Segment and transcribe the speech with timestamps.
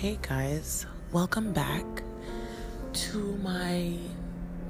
[0.00, 1.84] Hey guys, welcome back
[2.94, 3.98] to my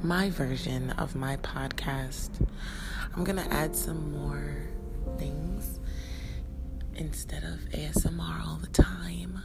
[0.02, 2.30] my version of my podcast.
[3.14, 4.56] I'm going to add some more
[5.18, 5.78] things
[6.96, 9.40] instead of ASMR all the time.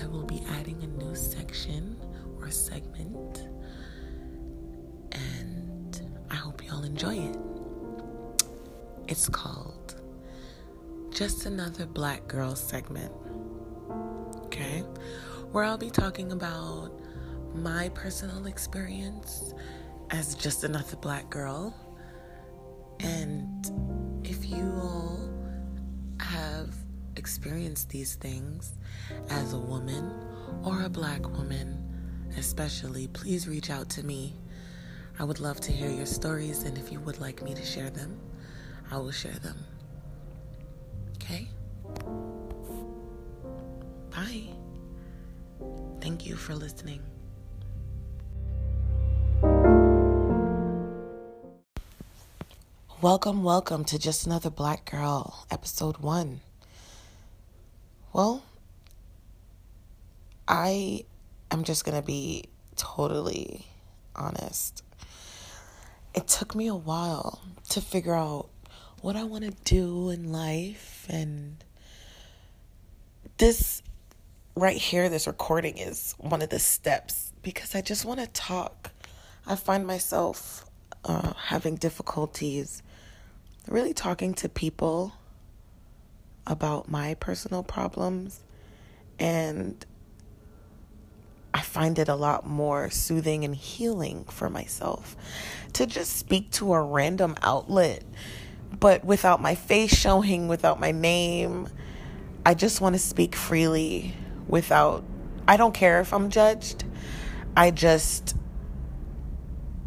[0.00, 1.96] I will be adding a new section
[2.38, 3.48] or segment
[5.10, 7.36] and I hope y'all enjoy it.
[9.08, 10.00] It's called
[11.10, 13.12] Just Another Black Girl segment
[14.58, 14.80] okay?
[15.52, 16.90] Where I'll be talking about
[17.54, 19.54] my personal experience
[20.10, 21.74] as just another black girl.
[23.00, 23.70] And
[24.24, 25.30] if you all
[26.20, 26.74] have
[27.16, 28.72] experienced these things
[29.30, 30.12] as a woman
[30.64, 31.84] or a black woman,
[32.36, 34.34] especially, please reach out to me.
[35.18, 37.90] I would love to hear your stories, and if you would like me to share
[37.90, 38.20] them,
[38.90, 39.56] I will share them.
[41.16, 41.48] Okay?
[44.18, 44.48] Bye.
[46.00, 47.00] Thank you for listening.
[53.00, 56.40] Welcome, welcome to Just Another Black Girl, episode one.
[58.12, 58.42] Well,
[60.48, 61.04] I
[61.52, 63.66] am just going to be totally
[64.16, 64.82] honest.
[66.12, 68.48] It took me a while to figure out
[69.00, 71.62] what I want to do in life, and
[73.36, 73.80] this
[74.58, 78.90] right here, this recording is one of the steps because I just want to talk.
[79.46, 80.66] I find myself
[81.04, 82.82] uh, having difficulties
[83.68, 85.12] really talking to people
[86.46, 88.40] about my personal problems,
[89.18, 89.86] and
[91.54, 95.16] I find it a lot more soothing and healing for myself
[95.74, 98.02] to just speak to a random outlet,
[98.78, 101.68] but without my face showing, without my name.
[102.44, 104.14] I just want to speak freely
[104.48, 105.04] without
[105.46, 106.84] I don't care if I'm judged.
[107.56, 108.36] I just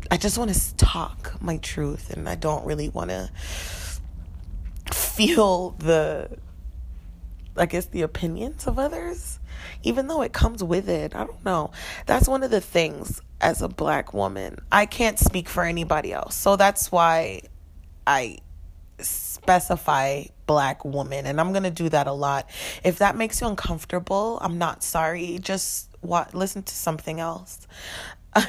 [0.09, 3.29] I just want to talk my truth and I don't really want to
[4.93, 6.37] feel the
[7.57, 9.39] I guess the opinions of others
[9.83, 11.15] even though it comes with it.
[11.15, 11.71] I don't know.
[12.05, 14.57] That's one of the things as a black woman.
[14.71, 16.35] I can't speak for anybody else.
[16.35, 17.41] So that's why
[18.05, 18.37] I
[19.03, 22.49] specify black woman and i'm going to do that a lot.
[22.83, 27.67] If that makes you uncomfortable i'm not sorry just what listen to something else.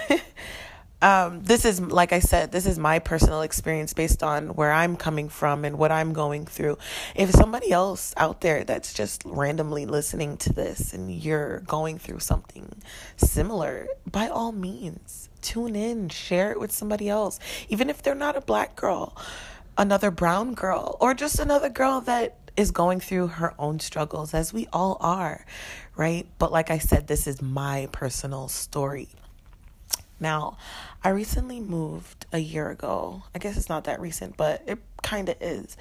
[1.02, 4.96] Um, this is like i said this is my personal experience based on where i'm
[4.96, 6.78] coming from and what i'm going through.
[7.16, 12.20] If somebody else out there that's just randomly listening to this and you're going through
[12.20, 12.80] something
[13.16, 18.36] similar by all means tune in share it with somebody else even if they're not
[18.36, 19.16] a black girl
[19.76, 24.52] another brown girl or just another girl that is going through her own struggles, as
[24.52, 25.44] we all are,
[25.96, 26.26] right?
[26.38, 29.08] But like I said, this is my personal story.
[30.20, 30.58] Now,
[31.02, 33.22] I recently moved a year ago.
[33.34, 35.76] I guess it's not that recent, but it kind of is.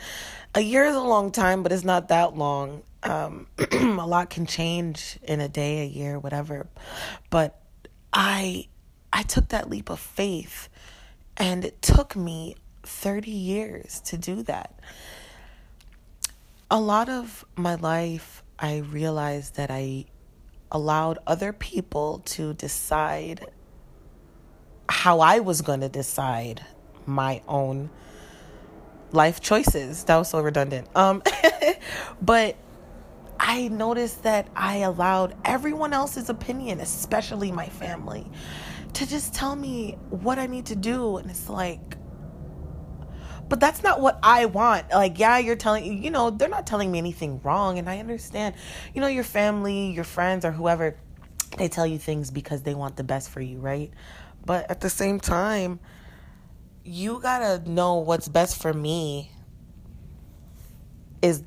[0.56, 2.81] A year is a long time, but it's not that long.
[3.03, 6.68] Um, a lot can change in a day, a year, whatever.
[7.29, 7.62] But
[8.12, 8.68] I
[9.13, 10.69] I took that leap of faith
[11.38, 14.80] and it took me 30 years to do that.
[16.69, 20.06] A lot of my life, I realized that I
[20.72, 23.47] allowed other people to decide
[24.88, 26.66] how I was going to decide
[27.06, 27.90] my own
[29.12, 30.06] life choices.
[30.06, 30.88] That was so redundant.
[30.96, 31.22] Um
[32.22, 32.56] but
[33.40, 38.30] I noticed that I allowed everyone else's opinion, especially my family,
[38.94, 41.97] to just tell me what I need to do and it's like
[43.51, 44.91] but that's not what I want.
[44.91, 47.78] Like, yeah, you're telling, you know, they're not telling me anything wrong.
[47.79, 48.56] And I understand,
[48.94, 50.95] you know, your family, your friends, or whoever,
[51.57, 53.91] they tell you things because they want the best for you, right?
[54.45, 55.81] But at the same time,
[56.85, 59.34] you gotta know what's best for me
[61.22, 61.44] is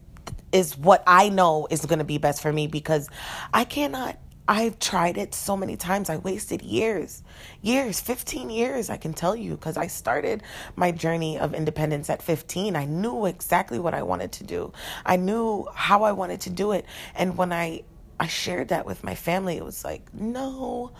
[0.53, 3.09] is what I know is going to be best for me because
[3.53, 6.11] I cannot I've tried it so many times.
[6.11, 7.23] I wasted years,
[7.63, 10.43] years, 15 years, I can tell you, because I started
[10.77, 12.77] my journey of independence at 15.
[12.77, 14.73] I knew exactly what I wanted to do,
[15.07, 16.85] I knew how I wanted to do it.
[17.15, 17.85] And when I,
[18.21, 20.93] I shared that with my family, it was like, no.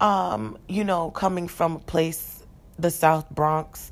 [0.00, 2.44] Um, you know, coming from a place,
[2.78, 3.90] the South Bronx,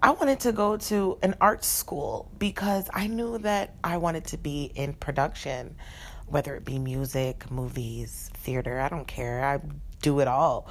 [0.00, 4.38] I wanted to go to an art school because I knew that I wanted to
[4.38, 5.74] be in production
[6.26, 9.44] whether it be music, movies, theater, I don't care.
[9.44, 9.60] I
[10.00, 10.68] do it all.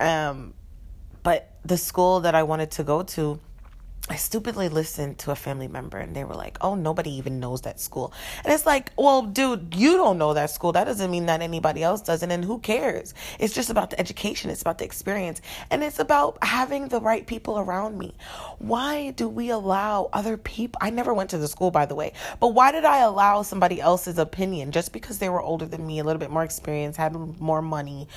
[0.00, 0.54] Um,
[1.22, 3.40] but the school that I wanted to go to,
[4.10, 7.62] I stupidly listened to a family member and they were like, oh, nobody even knows
[7.62, 8.12] that school.
[8.42, 10.72] And it's like, well, dude, you don't know that school.
[10.72, 12.30] That doesn't mean that anybody else doesn't.
[12.30, 13.12] And who cares?
[13.38, 17.26] It's just about the education, it's about the experience, and it's about having the right
[17.26, 18.14] people around me.
[18.58, 20.78] Why do we allow other people?
[20.80, 23.78] I never went to the school, by the way, but why did I allow somebody
[23.78, 27.14] else's opinion just because they were older than me, a little bit more experience, had
[27.14, 28.08] more money?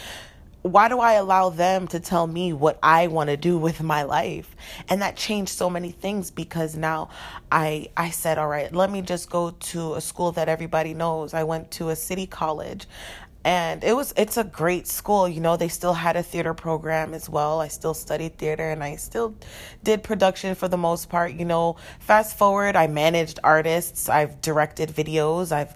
[0.62, 4.04] Why do I allow them to tell me what I want to do with my
[4.04, 4.56] life?
[4.90, 7.10] And that changed so many things because now
[7.52, 11.34] I I said, all right, let me just go to a school that everybody knows.
[11.34, 12.88] I went to a city college
[13.44, 17.14] and it was it's a great school you know they still had a theater program
[17.14, 19.34] as well i still studied theater and i still
[19.84, 24.90] did production for the most part you know fast forward i managed artists i've directed
[24.90, 25.76] videos i've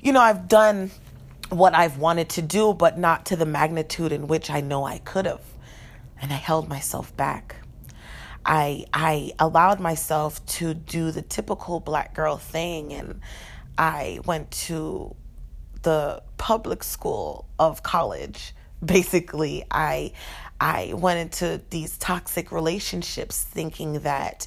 [0.00, 0.90] you know i've done
[1.50, 4.98] what I've wanted to do, but not to the magnitude in which I know I
[4.98, 5.42] could have.
[6.20, 7.56] And I held myself back.
[8.44, 13.20] I I allowed myself to do the typical black girl thing and
[13.76, 15.14] I went to
[15.82, 18.54] the public school of college.
[18.84, 20.12] Basically, I
[20.60, 24.46] I went into these toxic relationships thinking that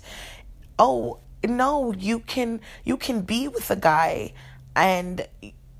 [0.78, 4.34] oh, no, you can you can be with a guy
[4.75, 5.28] and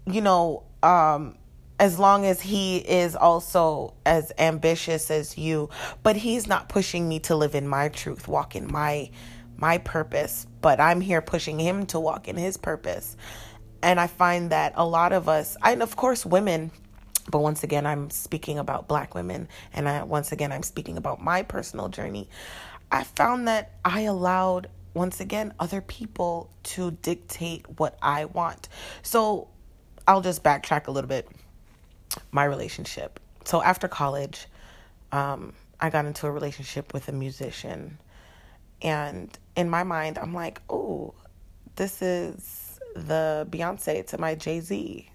[0.06, 1.36] you know um,
[1.80, 5.70] as long as he is also as ambitious as you.
[6.04, 9.10] But he's not pushing me to live in my truth walk in my
[9.58, 10.46] my purpose.
[10.62, 13.16] But i'm here pushing him to walk in his purpose.
[13.82, 16.72] And i find that a lot of us and of course women
[17.30, 19.48] but once again i'm speaking about black women.
[19.74, 22.30] And I, once again i'm speaking about my personal journey.
[22.92, 28.68] I found that i allowed once again other people to dictate what i want.
[29.02, 29.50] So
[30.10, 31.30] I'll just backtrack a little bit.
[32.32, 33.20] My relationship.
[33.46, 34.48] So after college,
[35.12, 38.00] um, I got into a relationship with a musician.
[38.82, 41.14] And in my mind, I'm like, oh,
[41.76, 45.08] this is the Beyonce to my Jay Z.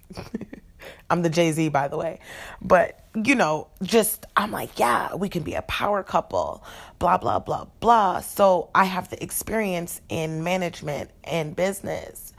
[1.10, 2.20] I'm the Jay Z, by the way.
[2.62, 6.62] But, you know, just, I'm like, yeah, we can be a power couple,
[7.00, 8.20] blah, blah, blah, blah.
[8.20, 12.32] So I have the experience in management and business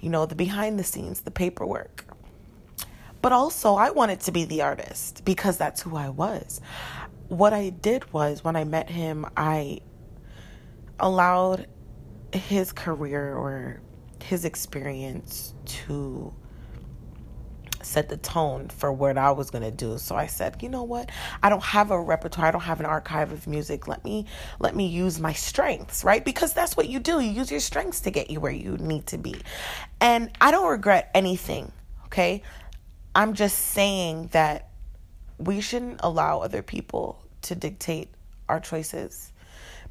[0.00, 2.04] you know, the behind the scenes, the paperwork.
[3.22, 6.60] But also, I wanted to be the artist because that's who I was.
[7.28, 9.80] What I did was when I met him, I
[11.00, 11.66] allowed
[12.32, 13.80] his career or
[14.22, 16.32] his experience to
[17.86, 19.98] set the tone for what I was going to do.
[19.98, 21.10] So I said, you know what?
[21.42, 22.46] I don't have a repertoire.
[22.46, 23.88] I don't have an archive of music.
[23.88, 24.26] Let me
[24.58, 26.24] let me use my strengths, right?
[26.24, 27.20] Because that's what you do.
[27.20, 29.36] You use your strengths to get you where you need to be.
[30.00, 31.72] And I don't regret anything,
[32.06, 32.42] okay?
[33.14, 34.68] I'm just saying that
[35.38, 38.08] we shouldn't allow other people to dictate
[38.48, 39.32] our choices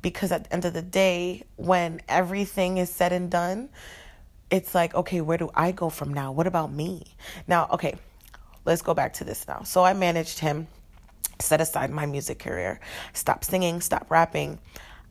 [0.01, 3.69] because at the end of the day, when everything is said and done,
[4.49, 6.31] it's like, okay, where do I go from now?
[6.31, 7.15] What about me?
[7.47, 7.95] Now, okay,
[8.65, 9.63] let's go back to this now.
[9.63, 10.67] So I managed him,
[11.39, 12.79] set aside my music career,
[13.13, 14.59] stop singing, stop rapping.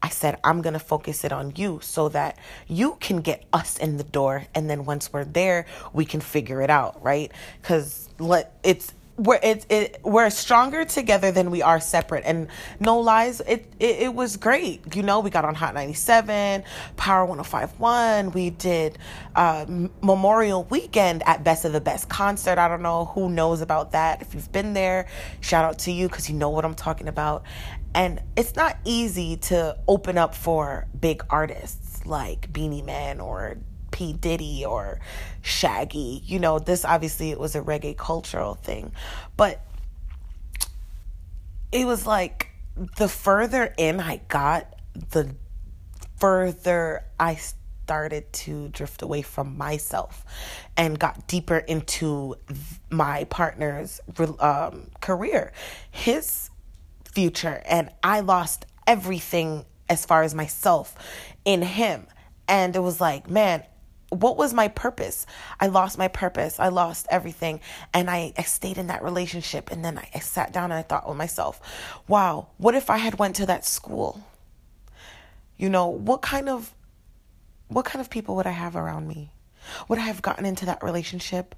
[0.02, 2.38] I said, I'm going to focus it on you so that
[2.68, 4.46] you can get us in the door.
[4.54, 5.64] And then once we're there,
[5.94, 7.32] we can figure it out, right?
[7.62, 12.24] Because let it's we're it, it we're stronger together than we are separate.
[12.24, 12.48] And
[12.80, 14.94] no lies it, it it was great.
[14.94, 16.64] You know we got on hot 97
[16.96, 18.98] power 1051 we did
[19.36, 19.66] uh
[20.02, 22.58] memorial weekend at best of the best concert.
[22.58, 24.22] I don't know who knows about that.
[24.22, 25.06] If you've been there
[25.40, 27.44] shout out to you because you know what i'm talking about.
[27.94, 33.58] And it's not easy to open up for big artists like Beenie Man or
[33.94, 34.12] P.
[34.12, 34.98] Diddy or
[35.40, 36.20] Shaggy.
[36.26, 38.90] You know, this obviously it was a reggae cultural thing.
[39.36, 39.64] But
[41.70, 42.48] it was like
[42.96, 44.74] the further in I got,
[45.10, 45.36] the
[46.16, 50.24] further I started to drift away from myself
[50.76, 52.34] and got deeper into
[52.90, 54.00] my partner's
[54.40, 55.52] um, career,
[55.92, 56.50] his
[57.04, 57.62] future.
[57.64, 60.96] And I lost everything as far as myself
[61.44, 62.08] in him.
[62.48, 63.62] And it was like, man,
[64.20, 65.26] what was my purpose?
[65.60, 66.58] I lost my purpose.
[66.60, 67.60] I lost everything.
[67.92, 69.70] And I, I stayed in that relationship.
[69.70, 71.60] And then I, I sat down and I thought with myself,
[72.08, 74.22] wow, what if I had went to that school?
[75.56, 76.74] You know, what kind of
[77.68, 79.32] what kind of people would I have around me?
[79.88, 81.54] Would I have gotten into that relationship?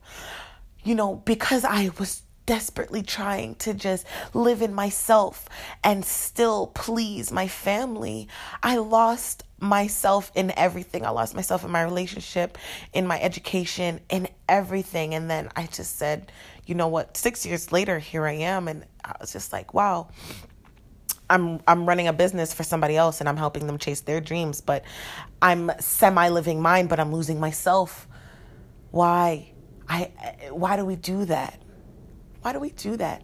[0.84, 5.48] You know, because I was desperately trying to just live in myself
[5.82, 8.28] and still please my family,
[8.62, 11.04] I lost myself in everything.
[11.06, 12.58] I lost myself in my relationship,
[12.92, 15.14] in my education, in everything.
[15.14, 16.30] And then I just said,
[16.66, 18.68] you know what, six years later, here I am.
[18.68, 20.08] And I was just like, wow,
[21.28, 24.60] I'm I'm running a business for somebody else and I'm helping them chase their dreams,
[24.60, 24.84] but
[25.42, 28.06] I'm semi living mine, but I'm losing myself.
[28.90, 29.52] Why?
[29.88, 30.12] I
[30.50, 31.60] why do we do that?
[32.42, 33.22] Why do we do that?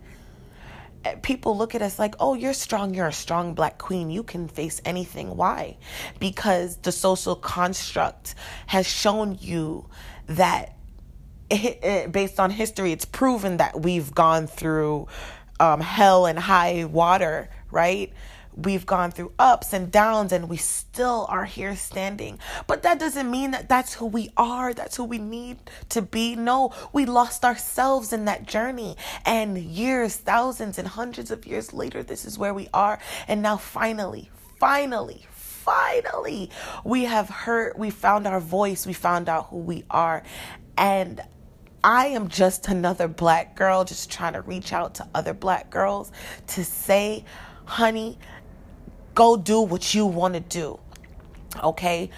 [1.23, 2.95] People look at us like, "Oh, you're strong.
[2.95, 4.11] You're a strong black queen.
[4.11, 5.77] You can face anything." Why?
[6.19, 8.35] Because the social construct
[8.67, 9.87] has shown you
[10.27, 10.77] that
[12.11, 15.07] based on history, it's proven that we've gone through
[15.61, 18.13] um, hell and high water, right?
[18.55, 22.39] We've gone through ups and downs and we still are here standing.
[22.67, 24.75] But that doesn't mean that that's who we are.
[24.75, 25.59] That's who we need
[25.91, 26.37] to be.
[26.37, 28.97] No, we lost ourselves in that journey.
[29.25, 32.99] And years, thousands, and hundreds of years later, this is where we are.
[33.29, 36.51] And now, finally, finally, finally,
[36.85, 40.23] we have heard, we found our voice, we found out who we are.
[40.77, 41.21] And
[41.85, 46.13] I am just another black girl just trying to reach out to other black girls
[46.49, 47.25] to say,
[47.65, 48.19] honey,
[49.15, 50.79] go do what you want to do.
[51.63, 52.11] Okay?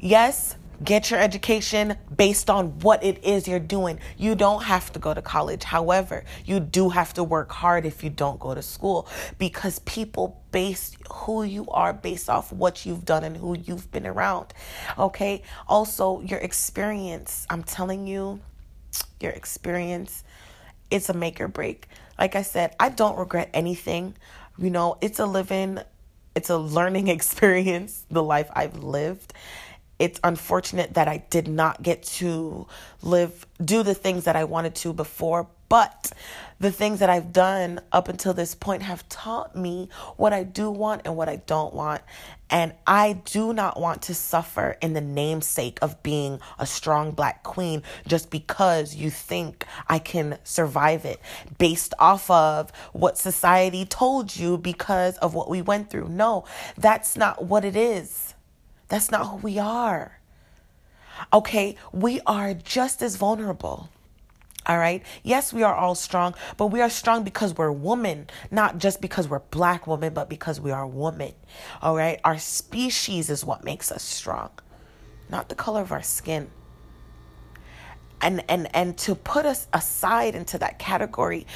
[0.00, 3.98] Yes, get your education based on what it is you're doing.
[4.16, 5.64] You don't have to go to college.
[5.64, 10.42] However, you do have to work hard if you don't go to school because people
[10.52, 14.52] base who you are based off what you've done and who you've been around.
[14.98, 15.42] Okay?
[15.66, 17.46] Also, your experience.
[17.50, 18.40] I'm telling you,
[19.20, 20.24] your experience,
[20.90, 21.88] it's a make or break.
[22.18, 24.14] Like I said, I don't regret anything.
[24.58, 25.80] You know, it's a living,
[26.36, 29.34] it's a learning experience, the life I've lived.
[29.98, 32.68] It's unfortunate that I did not get to
[33.02, 36.12] live, do the things that I wanted to before, but
[36.58, 40.70] the things that I've done up until this point have taught me what I do
[40.70, 42.02] want and what I don't want.
[42.48, 47.42] And I do not want to suffer in the namesake of being a strong black
[47.42, 51.20] queen just because you think I can survive it
[51.58, 56.08] based off of what society told you because of what we went through.
[56.08, 56.44] No,
[56.78, 58.34] that's not what it is.
[58.88, 60.20] That's not who we are.
[61.32, 63.90] Okay, we are just as vulnerable.
[64.66, 65.02] All right.
[65.22, 69.28] Yes, we are all strong, but we are strong because we're women, not just because
[69.28, 71.34] we're black women, but because we are women.
[71.80, 72.20] All right.
[72.24, 74.50] Our species is what makes us strong,
[75.30, 76.50] not the color of our skin.
[78.20, 81.46] And and and to put us aside into that category,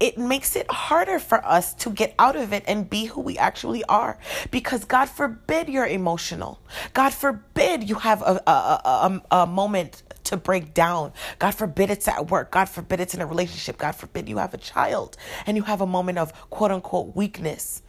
[0.00, 3.38] it makes it harder for us to get out of it and be who we
[3.38, 4.18] actually are.
[4.50, 6.58] Because God forbid you're emotional.
[6.94, 11.12] God forbid you have a, a, a, a, moment to break down.
[11.38, 12.50] God forbid it's at work.
[12.50, 13.78] God forbid it's in a relationship.
[13.78, 17.82] God forbid you have a child and you have a moment of quote unquote weakness.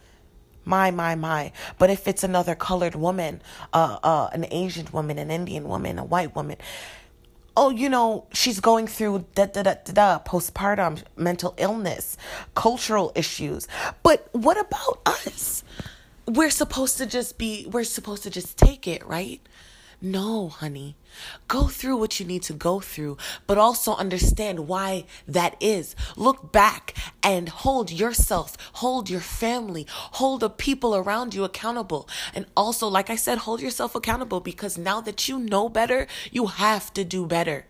[0.64, 1.52] My, my, my.
[1.78, 6.04] But if it's another colored woman, uh, uh, an Asian woman, an Indian woman, a
[6.04, 6.56] white woman,
[7.56, 12.16] oh, you know, she's going through da da da da da postpartum mental illness,
[12.54, 13.66] cultural issues.
[14.02, 15.64] But what about us?
[16.26, 19.40] We're supposed to just be, we're supposed to just take it, right?
[20.04, 20.96] No, honey.
[21.46, 25.94] Go through what you need to go through, but also understand why that is.
[26.16, 32.08] Look back and hold yourself, hold your family, hold the people around you accountable.
[32.34, 36.46] And also, like I said, hold yourself accountable because now that you know better, you
[36.46, 37.66] have to do better.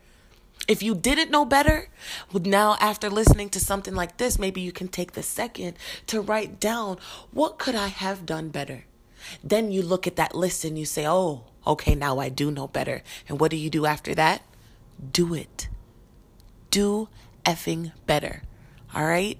[0.67, 1.89] If you didn't know better,
[2.33, 6.59] now after listening to something like this, maybe you can take the second to write
[6.59, 6.97] down
[7.31, 8.87] what could I have done better?
[9.43, 12.69] Then you look at that list and you say, oh, okay, now I do know
[12.69, 13.03] better.
[13.29, 14.43] And what do you do after that?
[15.13, 15.69] Do it.
[16.71, 17.09] Do
[17.45, 18.43] effing better.
[18.95, 19.39] All right?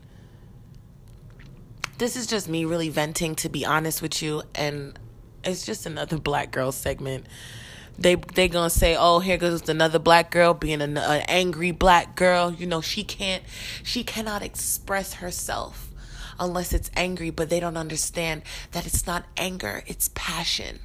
[1.99, 4.43] This is just me really venting, to be honest with you.
[4.55, 4.99] And
[5.45, 7.27] it's just another black girl segment.
[7.99, 12.17] They they gonna say, oh, here goes another black girl being an, an angry black
[12.17, 12.51] girl.
[12.51, 13.45] You know, she can't,
[13.83, 15.92] she cannot express herself
[16.43, 20.81] unless it's angry, but they don't understand that it's not anger, it's passion,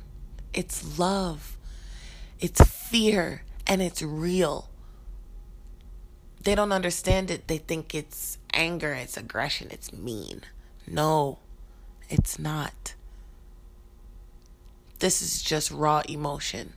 [0.54, 1.58] it's love,
[2.40, 4.70] it's fear, and it's real.
[6.44, 7.48] They don't understand it.
[7.48, 10.44] They think it's anger, it's aggression, it's mean.
[10.86, 11.40] No,
[12.08, 12.94] it's not.
[15.00, 16.74] This is just raw emotion.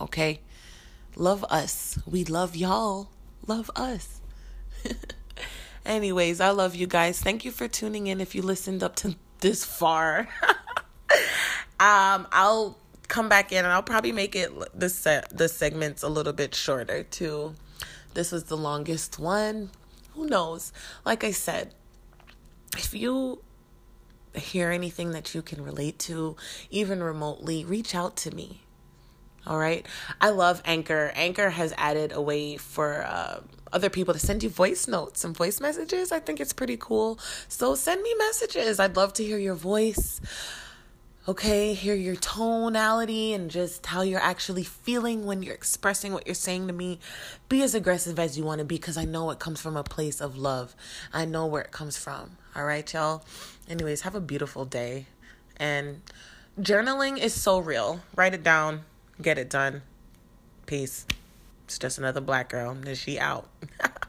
[0.00, 0.40] Okay?
[1.14, 1.98] Love us.
[2.04, 3.08] We love y'all.
[3.46, 4.20] Love us.
[5.86, 7.20] Anyways, I love you guys.
[7.20, 10.28] Thank you for tuning in if you listened up to this far.
[11.78, 12.76] um, I'll
[13.06, 16.56] come back in and I'll probably make it the set the segments a little bit
[16.56, 17.54] shorter too.
[18.14, 19.70] This was the longest one.
[20.14, 20.72] Who knows?
[21.04, 21.72] Like I said,
[22.76, 23.42] if you
[24.34, 26.34] hear anything that you can relate to,
[26.68, 28.62] even remotely, reach out to me.
[29.46, 29.86] All right.
[30.20, 31.12] I love Anchor.
[31.14, 33.40] Anchor has added a way for uh,
[33.72, 36.10] other people to send you voice notes and voice messages.
[36.12, 37.18] I think it's pretty cool.
[37.48, 38.80] So send me messages.
[38.80, 40.20] I'd love to hear your voice.
[41.28, 46.36] Okay, hear your tonality and just how you're actually feeling when you're expressing what you're
[46.36, 47.00] saying to me.
[47.48, 49.82] Be as aggressive as you want to be because I know it comes from a
[49.82, 50.76] place of love.
[51.12, 52.36] I know where it comes from.
[52.54, 53.24] All right, y'all.
[53.68, 55.06] Anyways, have a beautiful day.
[55.56, 56.02] And
[56.60, 58.02] journaling is so real.
[58.14, 58.84] Write it down,
[59.20, 59.82] get it done.
[60.66, 61.06] Peace.
[61.64, 62.76] It's just another black girl.
[62.86, 63.48] Is she out?